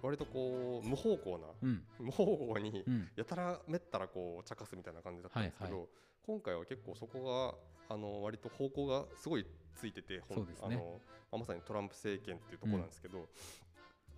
[0.03, 1.83] 割とこう無方向なうん。
[1.99, 3.09] 無方向にうん。
[3.17, 5.87] やたらめったらこう茶化すみたいな感じだったんですけど、はいは
[6.27, 7.57] 今回は結構そこ
[7.89, 10.23] があの割と方向がすごいついててね。
[10.63, 13.27] あのまあまさにトランプ政権っていうところなんですけど、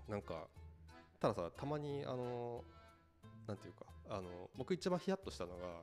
[0.09, 0.47] なんか
[1.21, 2.63] たださたまにあの
[3.47, 5.83] なんていうかあの僕一番ヒヤッとしたのが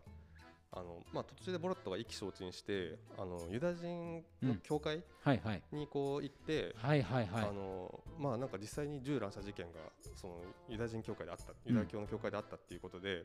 [0.73, 5.03] あの、まあ、途中でボラットが意気消沈してあのユダヤ人の教会
[5.71, 7.43] にこう行って、はいはいはい。
[7.43, 9.79] あのまあなんか実際に銃乱射事件が
[10.15, 10.35] その
[10.69, 13.23] ユダヤ人教会であったユダヤ教の教会であったっていうことで、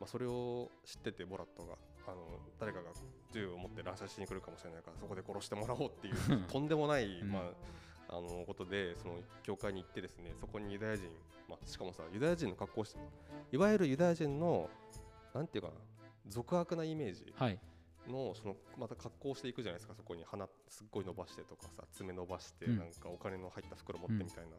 [0.00, 1.74] まあ、それを知っててボラットが
[2.06, 2.16] あの
[2.60, 2.90] 誰かが
[3.32, 6.14] 銃を持って乱射しに来るかもしれないからそこで殺してもらおうっていう
[6.46, 7.32] とんでもない、うん。
[7.32, 7.42] まあ、
[8.08, 11.06] あのことでその教会に行ってですねそこにユダヤ人、
[11.48, 12.98] まあ、しかもさユダヤ人の格好をして
[13.52, 14.68] いわゆるユダヤ人の
[15.34, 15.74] なんていうかな
[16.28, 17.58] 俗悪なイメージはい。
[18.08, 22.76] のそのまた格好をしていくじゃないですかそこに鼻すっごい伸ばしてとかさ爪伸ばしてうん。
[22.76, 24.50] なんかお金の入った袋持ってみたいな、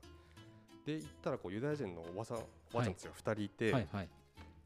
[0.83, 2.41] で行ったらこうユダヤ人のおばさんお
[2.73, 4.09] ばあちゃんたちが2人いて、はいはい。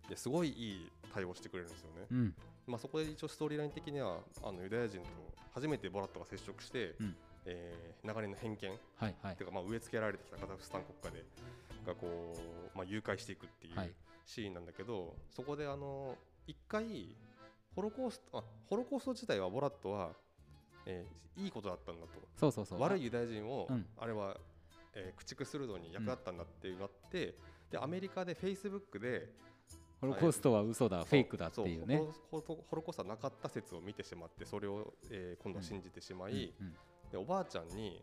[0.09, 2.33] ですごいいい対応してくれるんですよね、うん。
[2.67, 5.07] まあ、そこで一応ストーリーライン的にはあのユダヤ人と
[5.53, 7.15] 初めてボラットが接触して、うん
[7.49, 8.69] えー長年の偏見。
[8.95, 9.35] はいはい。
[9.35, 11.25] ていうかまあ植え付けられてきたカザフスタン国家で
[11.85, 12.33] がこ
[12.73, 13.93] う、まあ、誘拐していくっていうはい。
[14.25, 16.15] シーンなんだけど、そこであの
[16.47, 17.15] 一回
[17.75, 20.11] ホロコーストあホロコースト自体はボラットは、
[20.85, 22.09] えーいいことだったんだと。
[22.35, 22.81] そうそうそう。
[22.81, 23.85] 悪いユダヤ人を、うん。
[23.97, 24.35] あれは、
[24.93, 27.35] えー駆逐するのに役立ったんだっていうのがあって、
[27.71, 29.29] でアメリカでフェイスブックで
[30.01, 31.97] ホロコーストは嘘だフェイクだっていうね。
[32.29, 36.73] そうホロコーストはなかった説を見てしまってそれを、えー今度は信じてしまい、うん
[37.11, 38.01] でおばあちゃんに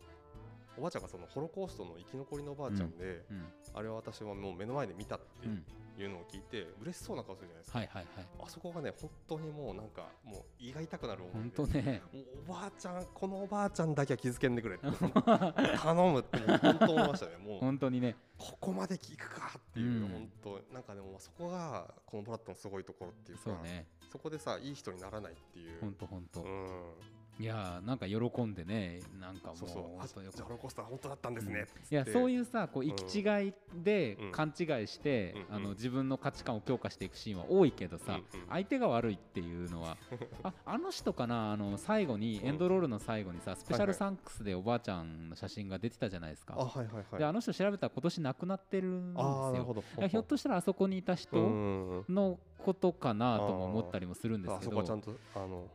[0.76, 5.62] おばあちゃんがそのホロコーストの生き残りのおばあちゃんで、うんあれは私はもう目の前で見たってうん
[5.98, 8.26] いうのを聞いて嬉しそうな顔するじゃないですか、はいはいはい。
[8.46, 12.02] あそこがね本当にもうなんかもう胃が痛くなる思本い当ね。
[12.48, 14.86] おばあちゃんこのおばあちゃんだけは気づけんでくれって
[15.78, 17.36] 頼むって本当思いましたね。
[17.38, 18.16] もう本当にね。
[18.38, 20.08] ここまで聞くかっていう、うん。
[20.08, 23.86] 本当なんかでもそこがこのブラッドのすごいところっていうかそうね。
[24.12, 25.80] そこでさいい人にならないっていう。
[25.80, 26.42] 本当本当。
[26.42, 26.92] うん
[27.38, 29.82] いやーなんか喜んでねなんかもうそうそう。
[29.82, 31.94] あ本当よじゃあホロコーストは本当だったんですね、うん。
[31.94, 34.32] いやそうういうさこううん行き違いでうん。
[34.32, 38.48] 勘違いして、うんあの自分の価値観を強化していくシーンは多いけどさ、うんうん。
[38.48, 39.96] 相手が悪いっていうのは
[40.42, 47.18] ああの人かなあの最後にエンドロールの最後にさスペシャルサンクスでおばあちゃんの写真が出てたじゃないですか、あはいはいはい。
[47.18, 50.08] であの人調べたら今年亡くなってるんですよ。
[50.08, 55.68] ひょっとしたらあそこにいた人うんのことかなとも思ったりもするんですあけどそこはちゃんとあの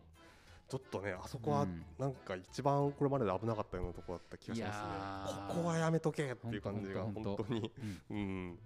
[0.72, 1.84] ちょっとねあそこはうん。
[2.00, 4.86] なんか一番これまでで危なかったようなところだった気がしますね。
[4.86, 5.56] いやー。
[5.56, 7.72] ここはやめとけっていう感じが本当に。
[8.10, 8.60] うん。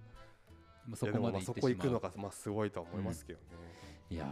[0.93, 3.45] そこまで行ってそこ行くのがまあすごいとは思いますけどね。
[4.11, 4.25] いや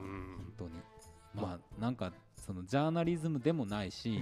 [0.00, 0.36] ーうん。
[0.38, 0.70] 本当に
[1.34, 4.18] まあなんかそのジャーナリズムでもないし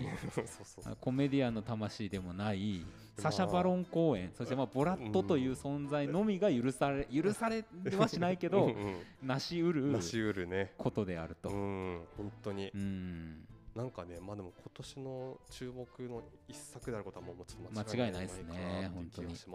[1.00, 2.84] コメディアンの魂でもない
[3.18, 7.64] サシャ・バロン公演そしてまあボラットという存在のみが許され許され
[7.96, 8.96] はしないけうんどうん。
[9.22, 10.72] なしうるなしうるね。
[10.76, 11.48] ことであると。
[11.50, 11.52] う。
[11.54, 12.70] ん本当に。
[12.74, 13.46] うん。
[13.74, 18.52] なんかねまあでも今年の注目の一作であることはもうちょっと間違いないですね。
[18.52, 19.34] かなっていう本当に。
[19.34, 19.48] 気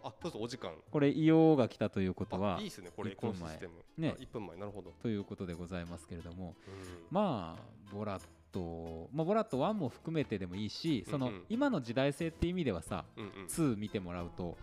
[0.00, 0.72] がしますねうんおあどうぞお時間。
[0.90, 3.32] これ硫黄が来たということはあいいですねこれ1分前。
[3.32, 3.72] このシステム。
[3.98, 4.14] ね。
[4.18, 4.92] あ1分前なるほど。
[5.02, 7.06] ということでございますけれどもうん。
[7.10, 13.46] まあボラッと、まあ、ボラット1も含めてでもいいしその、今の時代性って意味ではさうんうん。
[13.46, 14.56] 2見てもらうと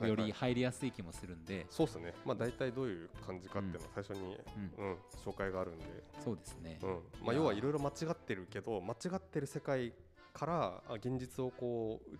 [0.00, 2.14] より入りやすい気もするんで、そうですね。
[2.24, 4.38] まあ大体どういう感じかっていうのは最初に、
[4.78, 4.84] うん。
[4.86, 5.84] うん紹介があるんで、
[6.22, 6.90] そうですね、うん。
[7.24, 9.92] まあ、要はいろいろ間違ってるけど間違ってる世界
[10.34, 12.18] からあ現実をこうみ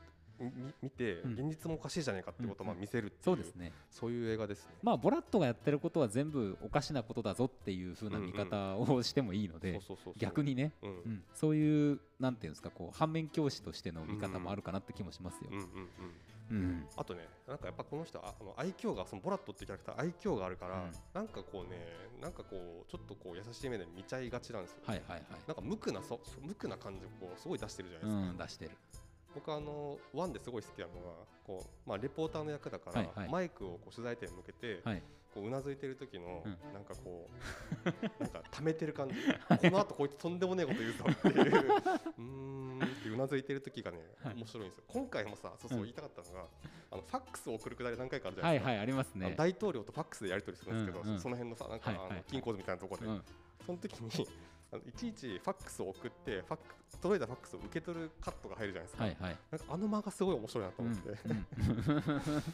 [0.83, 4.75] 見て、うん現実もおかしいじゃないかってことをまあうんうん見せるっていう、そうですねそういう映画ですね。
[4.83, 9.81] まあボラットがやってることは全部おかしなことだぞっていう風な見方をしてもいいので、
[10.17, 15.59] 逆、にね、うんうん、そういうなんていうんですかこう反面教師としての見方もあるかなって気もしますようん。
[15.59, 15.69] うんうん
[16.51, 21.79] うんあとね、なんかやっぱこの人はあの愛嬌がそのボラットってキャラクター愛嬌があるから、うんなんかこうね、
[22.21, 24.79] なんかこうちょっとこう優しい目で見ちゃいがちなんですよ。
[24.85, 25.23] はいはいはい。
[25.47, 28.45] なんか無垢なそそ無垢な感じをこうすごい出してるじゃなういですか。
[28.45, 28.71] ん出してる。
[29.35, 31.13] 僕あのワンですごい好きなのが
[31.45, 33.29] こうまあレポーターの役だから、はいはい。
[33.29, 35.03] マイクをこう取材点に向けて、はい。
[35.35, 36.73] こううなずいてる時の、うん。
[36.73, 37.89] なんかこう
[38.23, 39.15] なんか溜めてる感じ。
[39.15, 41.75] この後こいつとんでもねえこと言うぞっていう
[42.19, 44.35] うーんってうなずいてる時がね、はい。
[44.37, 44.85] 面白いんですよ。
[44.89, 45.85] 今回もさそうそううん。
[45.85, 46.49] 言いたかったのが、
[46.93, 49.35] あのファックスを送るくだり何回かあるじゃなですか、はいいはいありますね。
[49.37, 51.17] 大統領とファックスでやり取りするんですけど、うんうん。
[51.17, 53.25] そその辺のさなんか、はいはいあの金庫図みたいなところで、うん。
[53.67, 54.11] その時に
[54.75, 56.63] あのいちいちファックスを送ってファック
[57.01, 59.37] 届いたファックスを受け取るカットが入るじゃないですか、はいはい。
[59.53, 62.43] なんかあの間がすごい面白いなとうん思って、うん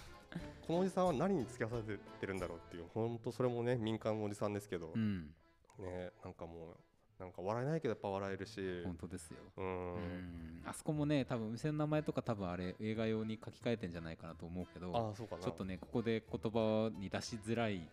[0.65, 5.35] このおじさんは何に付き合わされてるんだろうっていう本当それもね民間のおじさんですけど、うん。
[5.79, 6.77] ねなんかもう
[7.21, 8.83] なんか笑えないけどやっぱ笑えるし。
[8.85, 9.39] 本当ですよ。
[9.57, 9.95] ううん。
[9.97, 14.97] んあそこもね多分お店の名前とか多分あれ映画用に書き換えてんじゃないかなと思うけど。
[14.97, 15.43] ああそうかな。
[15.43, 17.89] ちょっとねここで言葉に出しづらい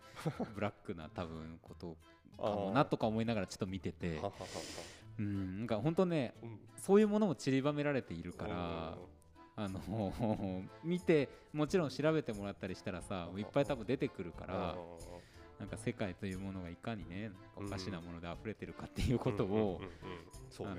[0.54, 1.98] ブラックな多分こと
[2.38, 4.16] かもなとか思いながらちょっと見てて。
[4.18, 4.48] はははは。
[5.20, 6.60] うんなんか本当ねうん。
[6.88, 8.98] そういうものも散りばめられているから
[9.58, 14.78] あの 見てもちろん調べてもらったりしたらさいっぱい多分出てくるから
[15.60, 19.82] なんか世界というものがいかにねおかしなもので溢れてるかっていうことを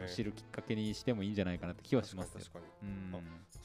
[0.06, 2.40] 知るきっかけにしてもいいんじゃないかなって気はしますよ。
[2.40, 2.52] 確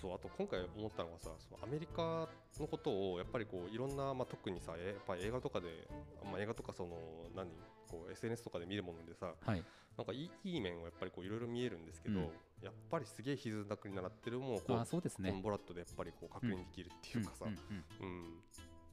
[0.01, 2.27] そうあと今回思ったのがさそのアメリカ
[2.59, 5.87] のことをやっぱりこういろんな、まあ、特にさえやっぱり映画とかで、
[6.25, 6.97] まあ、映画とかその
[7.35, 7.47] 何？
[7.93, 9.63] こう SNS とかで見るものでさはい。
[9.95, 12.25] なんかいいいい面はやっぱりこういろいろ見えるんですけど、うん。
[12.65, 15.29] やっぱりすげえ歪んだ国だなっていうのもこうあそうですね。
[15.29, 15.41] この。
[15.43, 18.41] ボラットでやっぱりこう確認できるっていうかさ、ううんん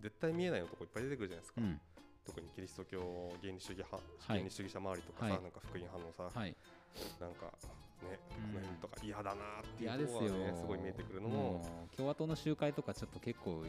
[0.00, 1.60] 絶対見えないのとこいっぱい出てくるじゃないですか、
[2.26, 4.04] 特にキリスト教原理主義派、はい。
[4.28, 5.42] 原理主義者周りとかさ、はい。
[5.42, 6.56] なんか福音派のさ、はい。
[7.20, 7.46] なんか
[8.04, 8.44] ね、うん。
[8.44, 13.64] あの辺とか嫌だなっていう嫌ですよところがねすごい見えてくるのも、共和党の集会とかちょっと結構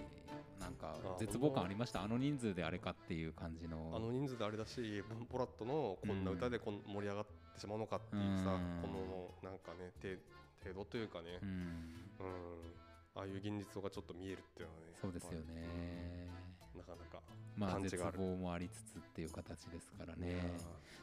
[0.71, 2.03] なんかあ絶望感ありました？
[2.03, 3.91] あの人数であれかっていう感じの。
[3.95, 8.81] あの人数であれだし、ボラットのこんな歌でこん盛り上がってしまうのかっていうさ、うん。
[8.81, 8.87] こ
[9.43, 10.17] のなんかね、て
[10.63, 11.49] 程度というかね、うん。
[11.49, 11.57] うん、
[13.15, 16.27] ああいう現実がちょっと見えるっていうのはね、そうですよね。
[16.61, 17.21] やっぱなかなか。
[17.57, 20.43] まあ絶望もありつつっていう形ですからいねや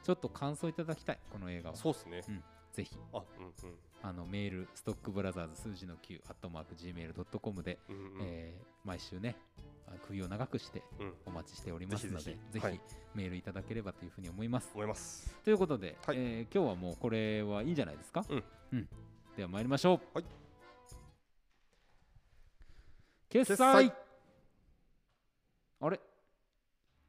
[0.02, 1.76] ちょっと感想いただきたいこの映画ーは。
[1.76, 2.42] そうですね。
[2.72, 2.96] ぜひ。
[3.12, 3.52] あ、うんうん。
[4.02, 8.02] あのメールストックブラザーズ数字の9アットマーク Gmail.com で、うんうん。
[8.22, 9.36] えー毎週ね
[9.86, 12.38] あ首を長くしてうん、お待ちしておりますのでぜぜひ。
[12.38, 12.80] ひぜひはい。
[13.14, 14.70] メールいただければというふうに思います。
[14.72, 15.36] 思います。
[15.44, 16.16] ということで、はい。
[16.16, 18.24] えー今日はもうこれはいいんじゃないですか？
[18.30, 18.88] うん、
[19.36, 20.18] では参りましょう。
[20.18, 20.24] はい。
[23.28, 23.92] 決済。
[25.80, 26.00] あれ？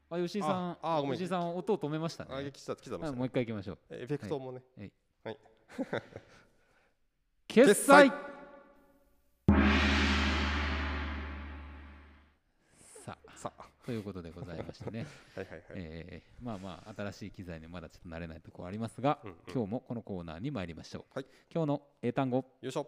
[0.10, 0.78] あ吉井さん。
[0.82, 2.32] あ吉井さん音を止めましたね。
[2.34, 3.06] あ、来た、来たました。
[3.06, 3.08] ね。
[3.08, 3.78] あもう一回行きましょう。
[3.92, 4.64] エフェクトもね。
[7.50, 8.12] 決済。
[13.04, 13.32] さあ。
[13.36, 15.64] さあ、ということでございましてね、 はいはいはい。
[15.74, 19.38] えーまあまあ新しい機材にまだちょっと慣れないところありますが、うんうん。
[19.52, 21.26] 今日もこのコーナーに参りましょう、はい。
[21.52, 22.46] 今日の英単語。
[22.62, 22.88] よいしょ。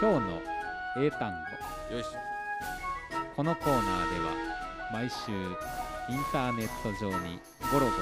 [0.00, 0.40] 今日の
[1.04, 1.32] 英単
[1.90, 1.94] 語。
[1.96, 2.27] よいしょ。
[3.38, 4.32] このコーナーでは
[4.92, 7.38] 毎週インターネット上に
[7.72, 7.92] ゴロゴ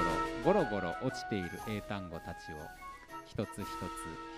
[0.55, 2.57] ロゴロゴロ落ちている英単語たちを
[3.27, 3.67] 一つ一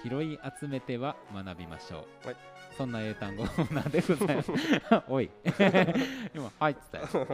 [0.02, 2.36] つ拾い集めては学びましょう、はい。
[2.76, 4.50] そんな英単語コーナーでございます。
[5.06, 5.30] おい。
[6.34, 7.26] 今入ってたよ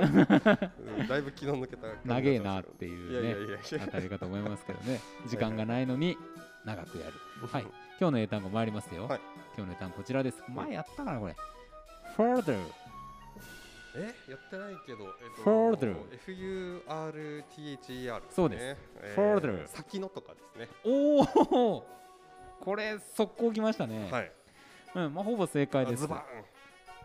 [0.98, 3.50] うんだいぶ気の抜けた長えなっていいうねいやい
[3.80, 3.82] や。
[3.82, 5.00] あたりかと思いますけどね。
[5.26, 6.18] 時間がないのに
[6.66, 7.14] 長くやる。
[7.50, 7.62] はい。
[7.98, 9.20] 今日の英単語参りますよ、はい。
[9.56, 10.44] 今日の英単語こちらです。
[10.48, 11.34] 前やったかなこれ。
[12.18, 12.83] Further
[13.96, 15.10] えやってないけど、えっ
[15.44, 18.76] と、Further F-U-R-T-H-E-R そうです。
[19.16, 20.68] Further 先のとかですね。
[20.84, 21.86] おお
[22.60, 24.32] これ速攻きましたね、はい。
[24.94, 26.02] うんまあ、ほぼ正解です。
[26.02, 26.24] ズバ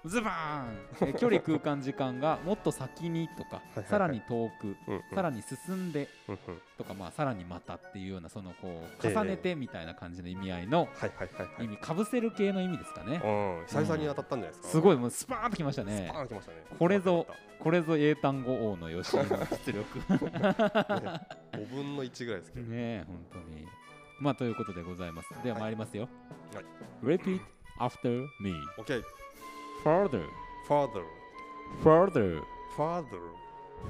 [0.06, 1.10] ズバーン。
[1.10, 5.04] え距離空間時間がもっと先にとかさらに遠くうんうん。
[5.14, 6.08] さらに進んで
[6.78, 8.68] とかまあさらにまたっていうようなそのこ
[9.04, 10.88] うええ重ねてみたいな感じの意味合いの
[11.60, 13.22] 意味かぶせる系の意味ですかね。
[13.24, 13.66] うん。
[13.68, 14.68] 久々に当たったんじゃないですか。
[14.70, 16.58] すごいもうスパーンときましたスねパーン来ましたね。
[16.78, 17.28] これぞ
[17.60, 20.00] これぞ英単語王の吉井の実力。
[21.60, 22.66] 5分の1ぐらいですけど。
[22.66, 23.68] ねえ本当に。
[24.20, 25.30] まあということでございます。
[25.44, 26.08] では参りますよ、
[26.54, 26.66] はい。
[27.18, 27.42] Repeat
[27.80, 29.02] after me OK
[29.84, 30.26] further
[30.68, 31.04] Father
[31.84, 32.42] further
[32.76, 33.22] Father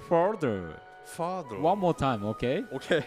[0.07, 2.63] further Father one more time okay?
[2.73, 3.03] OK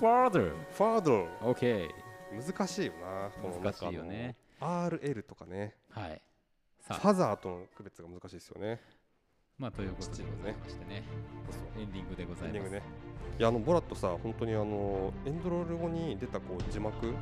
[0.00, 1.88] further Father okay.
[2.30, 3.30] 難しいよな
[3.62, 4.36] 難しいよね。
[4.60, 5.74] RL とかね。
[5.90, 6.20] はい。
[6.86, 8.80] ファザーとの区別が難しいですよね。
[9.58, 11.02] まあということでございましてね。
[11.78, 12.56] エンディングでございます。
[12.56, 12.82] エンディングね。
[13.38, 17.14] いやあのボラットさ本当にあのエンドロール後に出たこう字幕？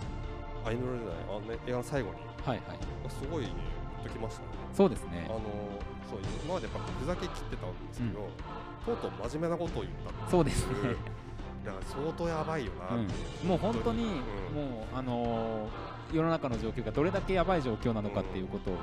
[0.64, 1.16] あエンドルじゃない。
[1.28, 2.16] あの、ね、映画の最後に。
[2.44, 2.78] はいはい。
[3.08, 3.50] すごいね
[4.06, 4.48] ときましたね。
[4.72, 5.26] そうですね。
[5.28, 5.40] あの
[6.08, 8.28] そう今までやっぱふざけ切ってたんですけど、
[8.84, 9.94] とうとう真面目なことを言っ
[10.24, 10.74] たそうですね。
[11.64, 14.10] いや相当やばいよなう、もう本当に、うん。
[14.54, 18.76] もうあのー世の中の状況がどれだけやばい状況なのかっていうことをう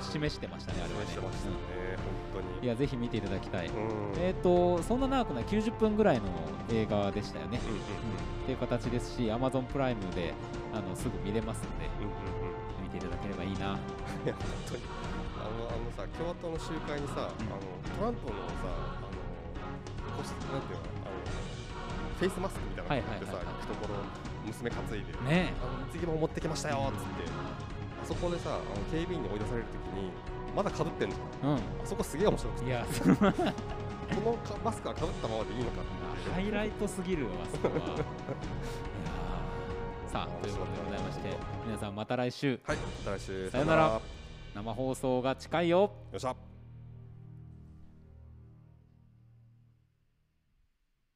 [0.00, 0.02] ん。
[0.02, 1.06] 示してましたね、あれはね。
[1.08, 1.54] 示してましたね、
[2.32, 2.58] 本当に。
[2.58, 2.64] うん。
[2.64, 3.66] いや、ぜひ見ていただきたい。
[3.66, 3.74] うん。
[4.16, 6.24] えっ、と、そんな長くない90分ぐらいの
[6.72, 7.60] 映画でしたよね。
[7.62, 7.82] うんうんっ
[8.46, 10.32] ていう形ですし、Amazon プライムで
[10.72, 12.84] あのすぐ見れますので、うんうんうん。
[12.84, 13.78] 見ていただければいいな。
[14.24, 14.82] いや本当に。
[15.40, 17.64] あのあのさ共和党の集会にさ、あの
[17.96, 19.16] トランプのさあの
[20.16, 21.16] こしなんていうのあの
[22.18, 24.04] フェイスマスクみたいなの持ってさ、行くところ
[24.46, 27.32] 娘担いで、ねあの次も持ってきましたよっつって。
[28.02, 30.10] あそこでさあの警備員に追い出されるときに
[30.56, 31.56] まだかぶってんじゃんうん。
[31.56, 32.66] あそこすげえ面白くて。
[32.66, 36.32] いや、 このかマスクはかぶったままでいいのかって。
[36.32, 38.04] ハイライトすぎるわ、あそこは。
[40.12, 43.48] さあ、ということでございまして、皆さんまた来週、はいまた来週。
[43.50, 44.00] さよなら。
[44.56, 45.78] 生放送が近いよ。
[45.78, 46.34] よっしゃ